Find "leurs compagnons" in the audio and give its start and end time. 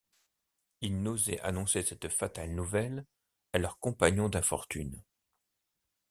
3.59-4.29